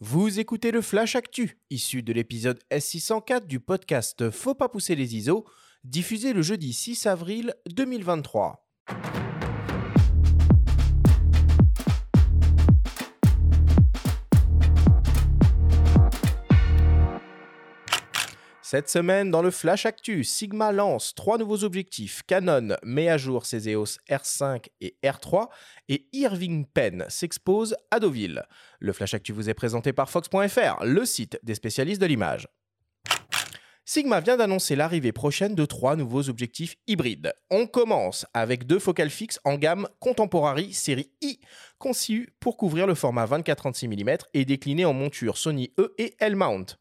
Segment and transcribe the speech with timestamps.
[0.00, 5.16] Vous écoutez le Flash Actu, issu de l'épisode S604 du podcast Faut pas pousser les
[5.16, 5.46] ISO,
[5.84, 8.62] diffusé le jeudi 6 avril 2023.
[18.68, 22.24] Cette semaine, dans le Flash Actu, Sigma lance trois nouveaux objectifs.
[22.26, 25.46] Canon met à jour ses EOS R5 et R3
[25.88, 28.42] et Irving Penn s'expose à Deauville.
[28.80, 32.48] Le Flash Actu vous est présenté par Fox.fr, le site des spécialistes de l'image.
[33.84, 37.34] Sigma vient d'annoncer l'arrivée prochaine de trois nouveaux objectifs hybrides.
[37.52, 41.38] On commence avec deux focales fixes en gamme Contemporary série I,
[41.78, 46.76] conçues pour couvrir le format 24-36 mm et déclinées en monture Sony E et L-mount.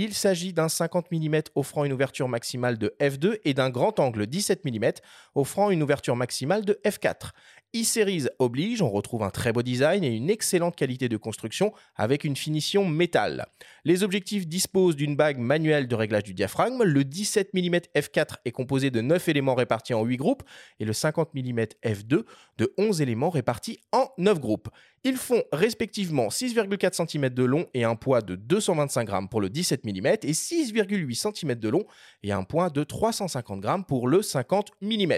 [0.00, 4.28] Il s'agit d'un 50 mm offrant une ouverture maximale de f2 et d'un grand angle
[4.28, 4.92] 17 mm
[5.34, 7.32] offrant une ouverture maximale de f4
[7.76, 12.24] e-Series oblige, on retrouve un très beau design et une excellente qualité de construction avec
[12.24, 13.46] une finition métal.
[13.84, 16.82] Les objectifs disposent d'une bague manuelle de réglage du diaphragme.
[16.82, 20.42] Le 17 mm f4 est composé de 9 éléments répartis en 8 groupes
[20.80, 22.24] et le 50 mm f2
[22.56, 24.68] de 11 éléments répartis en 9 groupes.
[25.08, 29.48] Ils font respectivement 6,4 cm de long et un poids de 225 g pour le
[29.48, 31.86] 17 mm et 6,8 cm de long
[32.22, 35.14] et un poids de 350 g pour le 50 mm.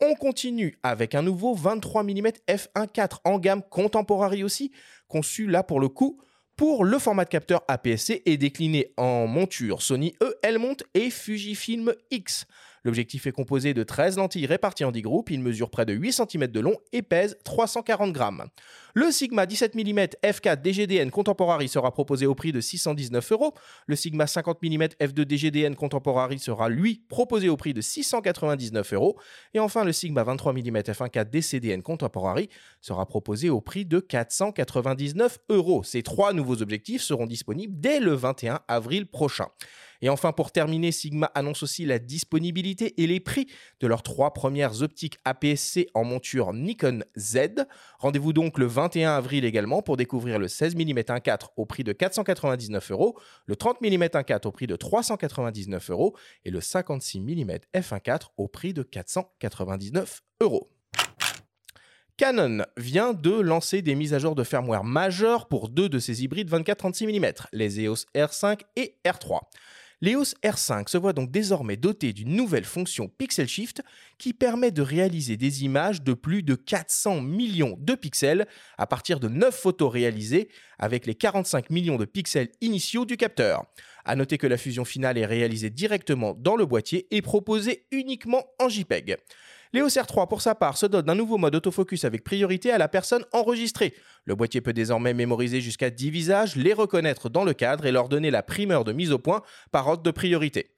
[0.00, 4.70] On continue avec un nouveau 23 mm f1.4 en gamme contemporary aussi,
[5.08, 6.20] conçu là pour le coup
[6.54, 11.92] pour le format de capteur APS-C et décliné en monture Sony E, L-Mount et Fujifilm
[12.12, 12.46] X.
[12.84, 16.12] L'objectif est composé de 13 lentilles réparties en 10 groupes, il mesure près de 8
[16.12, 18.46] cm de long et pèse 340 grammes.
[18.94, 23.54] Le Sigma 17 mm f4 DGDN Contemporary sera proposé au prix de 619 euros.
[23.86, 29.16] Le Sigma 50 mm f2 DGDN Contemporary sera lui proposé au prix de 699 euros.
[29.54, 32.48] Et enfin, le Sigma 23 mm f1.4 DCDN Contemporary
[32.80, 35.82] sera proposé au prix de 499 euros.
[35.84, 39.46] Ces trois nouveaux objectifs seront disponibles dès le 21 avril prochain.
[40.00, 43.48] Et enfin, pour terminer, Sigma annonce aussi la disponibilité et les prix
[43.80, 47.66] de leurs trois premières optiques APS-C en monture Nikon Z.
[47.98, 51.92] Rendez-vous donc le 21 avril également pour découvrir le 16 mm 1.4 au prix de
[51.92, 57.58] 499 euros, le 30 mm 1.4 au prix de 399 euros et le 56 mm
[57.74, 60.70] f1.4 au prix de 499 euros.
[62.18, 66.24] Canon vient de lancer des mises à jour de firmware majeures pour deux de ses
[66.24, 69.38] hybrides 24-36 mm, les EOS R5 et R3.
[70.00, 73.82] L'EOS R5 se voit donc désormais doté d'une nouvelle fonction Pixel Shift
[74.16, 79.18] qui permet de réaliser des images de plus de 400 millions de pixels à partir
[79.18, 83.64] de 9 photos réalisées avec les 45 millions de pixels initiaux du capteur.
[84.04, 88.44] A noter que la fusion finale est réalisée directement dans le boîtier et proposée uniquement
[88.60, 89.16] en JPEG.
[89.72, 92.88] L'EOS R3, pour sa part, se dote d'un nouveau mode autofocus avec priorité à la
[92.88, 93.94] personne enregistrée.
[94.24, 98.08] Le boîtier peut désormais mémoriser jusqu'à 10 visages, les reconnaître dans le cadre et leur
[98.08, 100.70] donner la primeur de mise au point par ordre de priorité.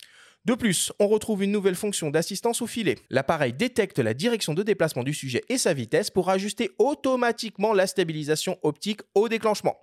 [0.47, 2.97] De plus, on retrouve une nouvelle fonction d'assistance au filet.
[3.11, 7.87] L'appareil détecte la direction de déplacement du sujet et sa vitesse pour ajuster automatiquement la
[7.87, 9.77] stabilisation optique au déclenchement.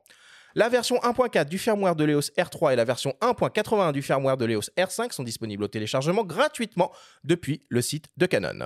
[0.55, 4.45] La version 1.4 du firmware de l'EOS R3 et la version 1.81 du firmware de
[4.45, 6.91] l'EOS R5 sont disponibles au téléchargement gratuitement
[7.23, 8.65] depuis le site de Canon.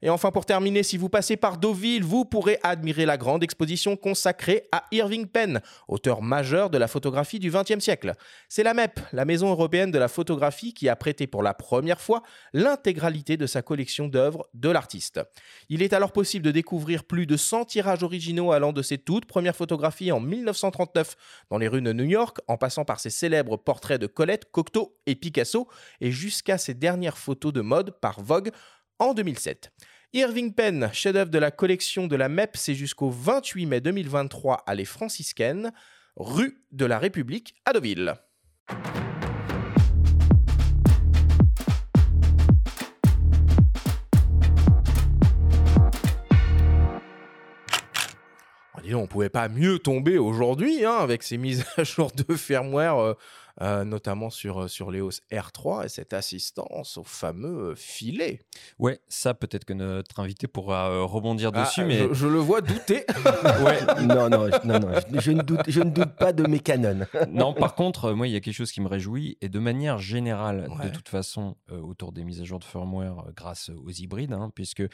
[0.00, 3.96] Et enfin, pour terminer, si vous passez par Deauville, vous pourrez admirer la grande exposition
[3.96, 8.12] consacrée à Irving Penn, auteur majeur de la photographie du XXe siècle.
[8.48, 12.00] C'est la MEP, la Maison européenne de la photographie, qui a prêté pour la première
[12.00, 12.22] fois
[12.52, 15.20] l'intégralité de sa collection d'œuvres de l'artiste.
[15.68, 19.26] Il est alors possible de découvrir plus de 100 tirages originaux allant de ses toutes
[19.26, 21.16] premières photographies en 1939
[21.50, 24.96] dans les rues de New York, en passant par ses célèbres portraits de Colette, Cocteau
[25.06, 25.66] et Picasso,
[26.00, 28.52] et jusqu'à ses dernières photos de mode par Vogue
[28.98, 29.72] en 2007.
[30.12, 34.74] Irving Penn, chef-d'œuvre de la collection de la MEP, c'est jusqu'au 28 mai 2023 à
[34.74, 35.72] Les Franciscaines,
[36.16, 38.14] rue de la République à Deauville.
[48.94, 52.98] on ne pouvait pas mieux tomber aujourd'hui hein, avec ces mises à jour de firmware
[52.98, 53.14] euh,
[53.60, 58.40] euh, notamment sur, euh, sur l'EOS R3 et cette assistance au fameux euh, filet.
[58.78, 62.08] Ouais, ça peut-être que notre invité pourra rebondir ah, dessus, mais...
[62.12, 63.04] Je, le vois douter.
[63.64, 64.04] ouais.
[64.04, 67.06] Non, non, non, non je, ne doute, je ne doute pas de mes canons.
[67.28, 69.98] non, par contre, moi, il y a quelque chose qui me réjouit, et de manière
[69.98, 74.52] générale, de toute façon, autour des mises à jour de firmware grâce aux hybrides, hein,
[74.54, 74.84] puisque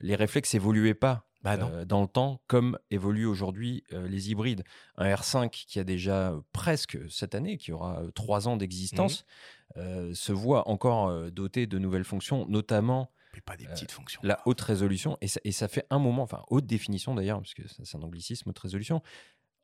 [0.00, 4.64] les réflexes évoluaient pas bah dans le temps, comme évoluent aujourd'hui les hybrides.
[4.96, 10.32] Un R5 qui a déjà presque cette année, qui aura trois ans d'existence, mmh se
[10.32, 13.10] voit encore doté de nouvelles fonctions, notamment
[13.44, 14.20] pas des petites fonctions.
[14.24, 17.52] La haute résolution, et ça, et ça, fait un moment, enfin haute définition d'ailleurs, parce
[17.52, 19.02] que c'est un anglicisme, haute résolution,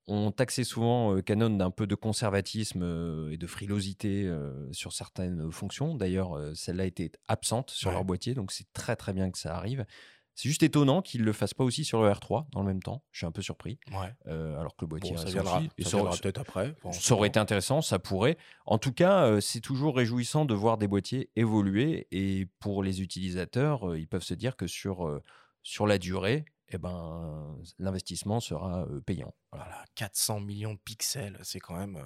[0.06, 2.82] on taxait souvent Canon d'un peu de conservatisme
[3.30, 4.30] et de frilosité
[4.72, 5.94] sur certaines fonctions.
[5.94, 9.86] D'ailleurs, celle-là était absente sur leur boîtier, donc c'est très très bien que ça arrive.
[10.34, 12.82] C'est juste étonnant qu'ils ne le fassent pas aussi sur le R3 dans le même
[12.82, 13.04] temps.
[13.10, 13.78] Je suis un peu surpris.
[14.24, 16.74] alors que le boîtier ça viendra, peut-être après.
[16.90, 18.36] ça aurait été intéressant, ça pourrait.
[18.66, 22.08] En tout cas, c'est toujours réjouissant de voir des boîtiers évoluer.
[22.10, 25.20] Et pour les utilisateurs, ils peuvent se dire que sur,
[25.62, 29.34] sur la durée, eh ben, l'investissement sera payant.
[29.52, 29.84] Voilà.
[29.94, 32.02] 400 millions de pixels, c'est quand même.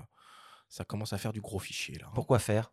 [0.69, 2.07] ça commence à faire du gros fichier là.
[2.09, 2.13] Hein.
[2.15, 2.73] Pourquoi faire?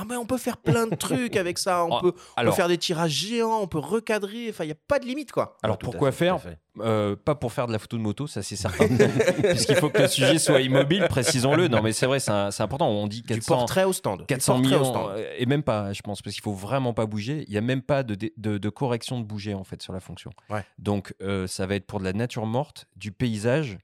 [0.00, 1.84] Ah mais on peut faire plein de trucs avec ça.
[1.84, 2.14] On, peut,
[2.52, 4.46] faire des tirages géants, on peut recadrer.
[4.48, 5.58] Enfin, il n'y a pas de limite quoi.
[5.62, 6.38] Alors pourquoi faire
[6.78, 8.86] euh, Pas pour faire de la photo de moto, ça c'est certain.
[9.42, 11.68] Puisqu'il faut que le sujet soit immobile, précisons-le.
[11.68, 12.30] Non mais c'est vrai, c'est
[12.60, 12.88] important.
[12.88, 14.26] On dit 400, du portrait au stand.
[14.26, 17.44] 400 millions euh, et même pas, je pense, parce qu'il faut vraiment pas bouger.
[17.48, 20.30] Il y a même pas de, de, correction de bouger en fait sur la fonction.
[20.78, 23.78] Donc euh, ça va être pour de la nature morte, du paysage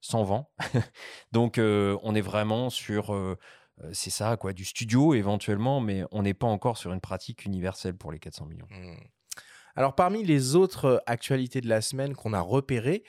[0.00, 0.50] sans vent.
[1.32, 3.14] Donc on est vraiment sur
[3.92, 7.96] c'est ça, quoi, du studio éventuellement, mais on n'est pas encore sur une pratique universelle
[7.96, 8.68] pour les 400 millions.
[8.70, 8.96] Mmh.
[9.74, 13.04] Alors parmi les autres actualités de la semaine qu'on a repérées,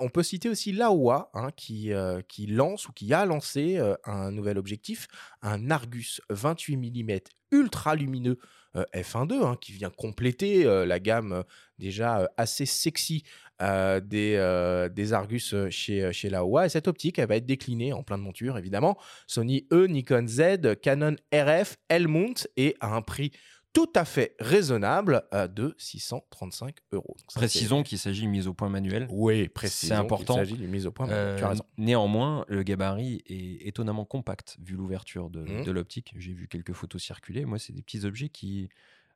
[0.00, 1.92] on peut citer aussi Laowa hein, qui,
[2.26, 5.06] qui lance ou qui a lancé un nouvel objectif,
[5.42, 7.20] un Argus 28 mm
[7.52, 8.38] ultra lumineux
[8.74, 11.42] f1.2 hein, qui vient compléter la gamme
[11.78, 13.24] déjà assez sexy
[13.60, 16.66] des, des, Argus chez, chez Laowa.
[16.66, 18.96] Et cette optique, elle va être déclinée en plein de montures, évidemment.
[19.26, 23.32] Sony E, Nikon Z, Canon RF, L-mount et à un prix
[23.72, 25.22] tout à fait raisonnable
[25.54, 27.16] de 635 euros.
[27.34, 29.06] précisons qu'il s'agit d'une mise au point manuelle.
[29.10, 30.34] Oui, précisons c'est important.
[30.34, 31.38] Il s'agit d'une mise au point manuelle.
[31.38, 31.64] tu as raison.
[31.76, 35.64] Néanmoins, le gabarit est étonnamment compact vu l'ouverture de, mmh.
[35.64, 36.14] de l'optique.
[36.16, 37.44] J'ai vu quelques photos circuler.
[37.44, 38.68] Moi, c'est des petits objets qui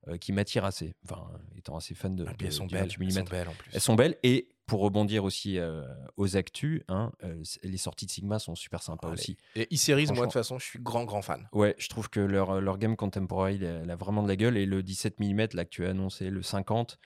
[0.09, 0.97] euh, qui m'attirent assez.
[1.05, 2.25] Enfin, étant assez fan de.
[2.27, 3.71] Ah, elles, sont belles, elles sont belles en plus.
[3.73, 5.83] Elles sont belles et pour rebondir aussi euh,
[6.17, 9.37] aux actus, hein, euh, les sorties de Sigma sont super sympas aussi.
[9.57, 11.49] Et e-Series, moi de toute façon, je suis grand grand fan.
[11.53, 14.67] Ouais, je trouve que leur, leur game contemporary, elle, a vraiment de la gueule et
[14.67, 16.99] le 17 mm là que tu as annoncé, le 50,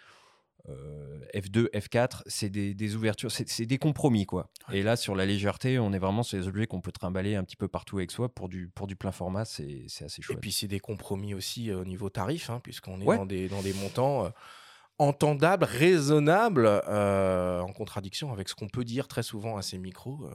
[1.33, 4.51] F2, F4, c'est des, ouvertures, c'est des compromis quoi.
[4.73, 7.45] Et là, sur la légèreté, on est vraiment sur des objets qu'on peut trimballer un
[7.45, 10.39] petit peu partout avec soi pour du, pour du plein format, c'est assez chouette.
[10.39, 13.49] Et puis c'est des compromis aussi euh, au niveau tarif, hein, puisqu'on est dans, des,
[13.49, 14.33] dans des montants
[15.01, 19.79] euh, entendables, raisonnables, euh, en contradiction avec ce qu'on peut dire très souvent à ces
[19.79, 20.29] micros.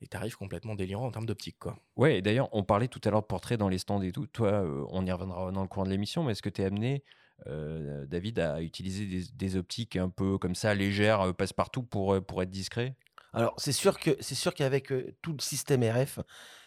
[0.00, 1.56] des tarifs complètement délirants en termes d'optique.
[1.58, 1.76] Quoi.
[1.96, 4.26] Ouais, d'ailleurs, on parlait tout à l'heure de portrait dans les stands et tout.
[4.26, 7.04] Toi, on y reviendra dans le cours de l'émission, mais est-ce que tu es amené
[7.46, 12.20] euh, David a utilisé des, optiques un peu comme ça, légères, euh, passe-partout pour, euh,
[12.20, 12.96] pour être discret?
[13.32, 16.20] Alors, c'est sûr que c'est sûr qu'avec tout le système RF,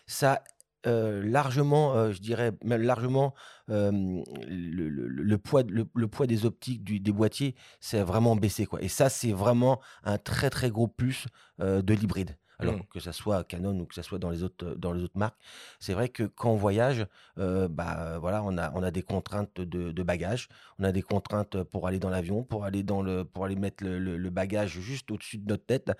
[0.05, 0.43] ça
[0.87, 3.33] largement, je dirais largement,
[3.67, 8.65] le, poids, le, poids des optiques des boîtiers, c'est vraiment baissé.
[8.65, 8.81] Quoi.
[8.81, 11.27] Et ça, c'est vraiment un très très gros plus
[11.59, 12.37] de l'hybride.
[12.59, 12.83] Alors mmh.
[12.91, 15.37] que ça soit Canon ou que ça soit dans les autres, dans les autres marques,
[15.79, 17.05] c'est vrai que quand on voyage,
[17.35, 20.49] bah voilà, on a, on a des contraintes de, de bagages,
[20.79, 23.83] on a des contraintes pour aller dans l'avion, pour aller dans le, pour aller mettre
[23.83, 25.91] le, bagage juste au-dessus de notre tête.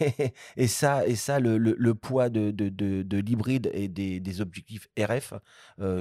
[0.56, 4.88] et ça, et ça, le, le, poids de, de, de, l'hybride et des, des, objectifs
[4.98, 5.34] RF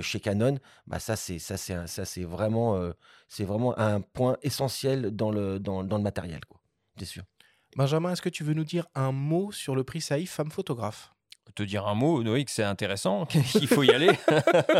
[0.02, 0.58] chez Canon,
[0.88, 2.80] bah ça c'est, ça c'est, ça c'est vraiment,
[3.28, 6.60] c'est vraiment un point essentiel dans le, dans, dans le matériel, quoi.
[6.98, 7.24] C'est sûr.
[7.76, 11.12] Benjamin, est-ce que tu veux nous dire un mot sur le prix Saïf Femme Photographe?
[11.54, 14.10] Te dire un mot, oui, que c'est intéressant, qu'il faut y aller,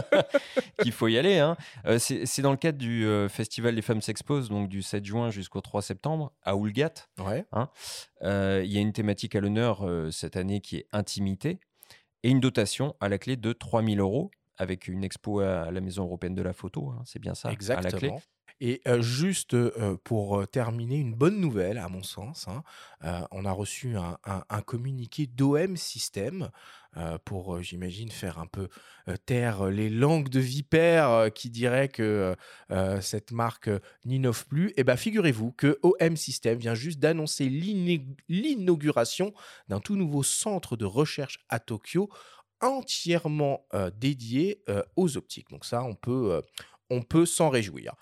[0.82, 1.38] qu'il faut y aller.
[1.38, 1.56] Hein.
[1.86, 5.30] Euh, c'est dans le cadre du euh, Festival des femmes s'exposent, donc du 7 juin
[5.30, 6.94] jusqu'au 3 septembre, à Oulgat.
[7.20, 7.46] Ouais.
[7.52, 7.70] Hein.
[8.24, 11.60] Euh, il y a une thématique à l'honneur cette année qui est intimité
[12.24, 16.06] et une dotation à la clé de 3000 euros avec une expo à la Maison
[16.06, 16.90] européenne de la photo.
[16.90, 17.90] Hein, c'est bien ça, Exactement.
[17.90, 18.14] à la clé.
[18.62, 19.56] Et juste
[20.06, 22.48] pour terminer, une bonne nouvelle à mon sens.
[22.48, 22.64] Hein,
[23.32, 26.50] on a reçu un, communiqué d'OM System
[27.26, 28.70] pour, j'imagine, faire un peu
[29.26, 32.34] taire les langues de vipère qui diraient que
[33.02, 33.70] cette marque
[34.06, 34.70] n'innove plus.
[34.70, 37.50] Et eh bien, figurez-vous que OM System vient juste d'annoncer
[38.30, 39.34] l'inauguration
[39.68, 42.10] d'un tout nouveau centre de recherche à Tokyo
[42.62, 44.64] entièrement dédié
[44.96, 45.50] aux optiques.
[45.50, 46.42] Donc ça, on peut,
[46.90, 47.96] on peut s'en réjouir.